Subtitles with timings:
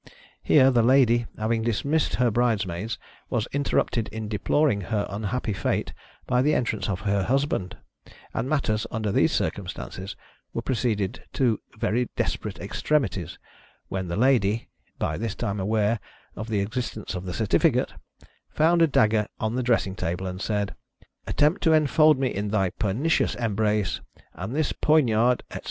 [0.41, 2.97] Here the Ladye, having dismissed her bridesmaids,
[3.29, 5.93] was interrupted in deploring her unhappy fate,
[6.25, 7.77] by the entrance of her husband;
[8.33, 10.15] and matters, under these circumstances,
[10.55, 13.37] were proceeding to very desperate ex tremities,
[13.89, 15.99] when the Ladye (by this time aware
[16.35, 17.93] of the exist ence of the certificate)
[18.49, 20.73] found a dagger on the dressing table, and said,"
[21.27, 24.01] Attempt to enfold me in thy pernicious embrace,
[24.33, 25.43] and this poignard—!"